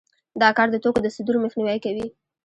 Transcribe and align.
دا 0.41 0.49
کار 0.57 0.67
د 0.71 0.75
توکو 0.83 0.99
د 1.03 1.07
صدور 1.15 1.35
مخنیوی 1.43 1.79
کوي 1.85 2.07